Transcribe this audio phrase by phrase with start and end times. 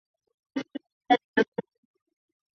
[0.03, 0.03] 熙
[0.55, 0.73] 宁三
[1.11, 1.47] 年复置。